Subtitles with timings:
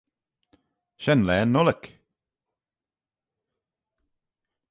[1.03, 1.85] Shen laa yn ollick.